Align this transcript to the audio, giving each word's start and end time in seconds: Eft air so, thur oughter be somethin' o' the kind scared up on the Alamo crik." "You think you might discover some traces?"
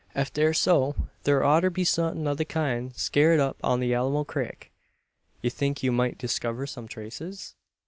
Eft 0.15 0.39
air 0.39 0.51
so, 0.51 1.09
thur 1.25 1.43
oughter 1.43 1.69
be 1.69 1.83
somethin' 1.83 2.27
o' 2.27 2.33
the 2.33 2.43
kind 2.43 2.95
scared 2.95 3.39
up 3.39 3.57
on 3.63 3.79
the 3.79 3.93
Alamo 3.93 4.23
crik." 4.23 4.71
"You 5.43 5.51
think 5.51 5.83
you 5.83 5.91
might 5.91 6.17
discover 6.17 6.65
some 6.65 6.87
traces?" 6.87 7.53